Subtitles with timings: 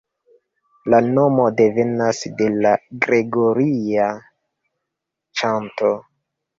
[0.93, 2.73] La nomo devenas de la
[3.07, 4.11] Gregoria
[5.41, 5.97] ĉanto.